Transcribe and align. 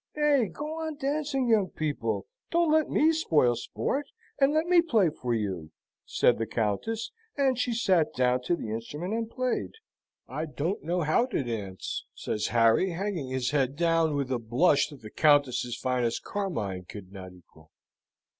"Nay, 0.15 0.47
go 0.47 0.79
on 0.81 0.95
dancing, 0.97 1.47
young 1.47 1.69
people! 1.69 2.25
Don't 2.49 2.71
let 2.71 2.89
me 2.89 3.11
spoil 3.13 3.55
sport, 3.55 4.07
and 4.39 4.51
let 4.51 4.65
me 4.65 4.81
play 4.81 5.11
for 5.11 5.35
you," 5.35 5.69
said 6.07 6.39
the 6.39 6.47
Countess; 6.47 7.11
and 7.37 7.59
she 7.59 7.71
sate 7.71 8.11
down 8.15 8.41
to 8.45 8.55
the 8.55 8.71
instrument 8.71 9.13
and 9.13 9.29
played. 9.29 9.73
"I 10.27 10.47
don't 10.47 10.81
know 10.81 11.01
how 11.01 11.27
to 11.27 11.43
dance," 11.43 12.07
says 12.15 12.47
Harry, 12.47 12.93
hanging 12.93 13.29
his 13.29 13.51
head 13.51 13.75
down, 13.75 14.15
with 14.15 14.31
a 14.31 14.39
blush 14.39 14.87
that 14.87 15.03
the 15.03 15.11
Countess's 15.11 15.77
finest 15.77 16.23
carmine 16.23 16.85
could 16.85 17.11
not 17.13 17.31
equal. 17.33 17.69